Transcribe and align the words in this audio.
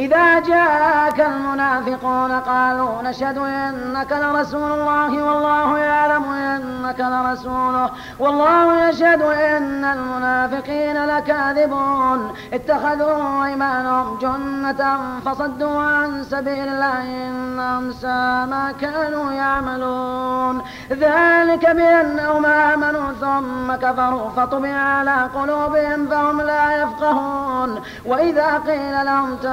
إذا 0.00 0.38
جاءك 0.38 1.20
المنافقون 1.20 2.32
قالوا 2.32 3.02
نشهد 3.02 3.38
إنك 3.38 4.12
لرسول 4.12 4.72
الله 4.72 5.22
والله 5.22 5.78
يعلم 5.78 6.24
إنك 6.24 7.00
لرسوله 7.00 7.90
والله 8.18 8.88
يشهد 8.88 9.22
إن 9.22 9.84
المنافقين 9.84 11.04
لكاذبون 11.06 12.32
اتخذوا 12.52 13.44
أيمانهم 13.44 14.18
جنة 14.18 14.98
فصدوا 15.24 15.82
عن 15.82 16.24
سبيل 16.24 16.68
الله 16.68 17.28
إنهم 17.28 17.92
ساء 17.92 18.46
ما 18.46 18.74
كانوا 18.80 19.32
يعملون 19.32 20.62
ذلك 20.90 21.70
بأنهم 21.70 22.46
آمنوا 22.46 23.12
ثم 23.12 23.74
كفروا 23.74 24.30
فطبع 24.30 24.68
على 24.74 25.28
قلوبهم 25.34 26.06
فهم 26.06 26.40
لا 26.40 26.82
يفقهون 26.82 27.80
وإذا 28.06 28.58
قيل 28.58 29.06
لهم 29.06 29.36
ت... 29.36 29.46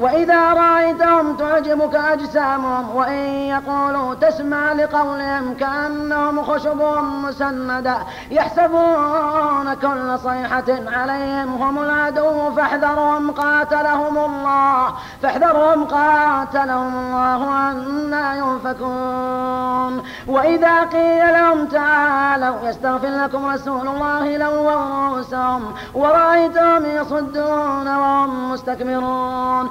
وإذا 0.00 0.52
رأيتهم 0.52 1.36
تعجبك 1.36 1.94
أجسامهم 1.94 2.96
وإن 2.96 3.24
يقولوا 3.28 4.14
تسمع 4.14 4.72
لقولهم 4.72 5.54
كأنهم 5.54 6.42
خشب 6.42 6.82
مسندة 7.02 7.96
يحسبون 8.30 9.74
كل 9.74 10.18
صيحة 10.18 10.64
عليهم 10.68 11.62
هم 11.62 11.82
العدو 11.82 12.50
فاحذرهم 12.54 13.30
قاتلهم 13.30 14.18
الله 14.18 14.94
فاحذرهم 15.22 15.84
قاتلهم 15.84 16.94
الله 16.96 17.70
أنا 17.70 18.34
يؤفكون 18.34 20.02
وإذا 20.28 20.84
قيل 20.84 21.32
لهم 21.32 21.66
تعالوا 21.66 22.68
يستغفر 22.68 23.08
لكم 23.08 23.46
رسول 23.46 23.88
الله 23.88 24.36
لووا 24.36 24.72
رؤوسهم 24.72 25.74
ورأيتهم 25.94 26.84
يصدون 26.86 27.96
وهم 27.96 28.52
مستكبرون. 28.52 29.70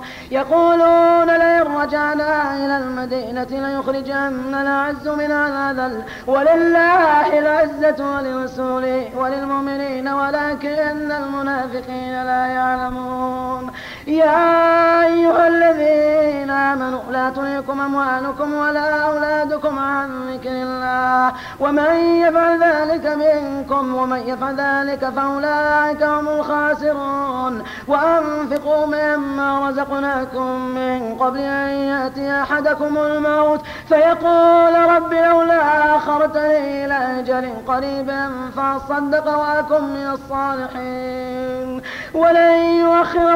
يقولون 0.31 1.29
لئن 1.37 1.61
رجعنا 1.61 2.55
إلى 2.65 2.77
المدينة 2.77 3.47
ليخرجن 3.51 4.55
الأعز 4.55 5.07
من 5.07 5.31
الأذل 5.31 6.03
ولله 6.27 7.39
العزة 7.39 8.15
ولرسوله 8.15 9.09
وللمؤمنين 9.17 10.07
ولكن 10.07 11.11
المنافقين 11.11 12.23
لا 12.23 12.45
يعلمون. 12.45 13.71
يا 14.07 15.03
أيها 15.03 15.47
الذين 15.47 16.10
آمنوا 16.73 17.01
لا 17.11 17.29
تلهكم 17.29 17.81
أموالكم 17.81 18.53
ولا 18.53 19.01
أولادكم 19.01 19.79
عن 19.79 20.09
ذكر 20.31 20.49
الله. 20.51 21.33
ومن 21.59 21.95
يفعل 21.95 22.63
ذلك 22.63 23.05
منكم 23.05 23.95
ومن 23.95 24.19
يفعل 24.19 24.55
ذلك 24.55 25.09
فأولئك 25.09 26.03
هم 26.03 26.27
الخاسرون. 26.27 27.63
وأنفقوا 27.87 28.85
مما 28.85 29.69
رزقناكم 29.69 30.59
من 30.59 31.15
قبل 31.15 31.39
أن 31.39 31.69
يأتي 31.69 32.41
أحدكم 32.41 32.97
الموت. 32.97 33.61
فيقول 33.89 34.73
رب 34.95 35.13
لولا 35.13 35.95
أخرتني 35.97 36.85
إلى 36.85 37.19
أجل 37.19 37.53
قريب 37.67 38.11
فأصدق 38.55 39.37
وأكن 39.37 39.83
من 39.83 40.07
الصالحين. 40.13 41.81
ولن 42.13 42.53
يؤخر 42.81 43.35